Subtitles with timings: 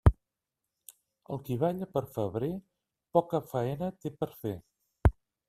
[1.35, 2.49] El qui balla pel febrer,
[3.19, 4.57] poca faena té per fer.